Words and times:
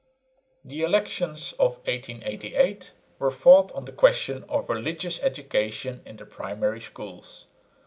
The 0.65 0.81
elections 0.81 1.53
of 1.59 1.75
1888 1.85 2.93
were 3.19 3.29
fought 3.29 3.71
on 3.73 3.85
the 3.85 3.91
question 3.91 4.43
of 4.49 4.67
religious 4.67 5.21
education 5.21 6.01
in 6.07 6.17
the 6.17 6.25
primary 6.25 6.81
schools. 6.81 7.45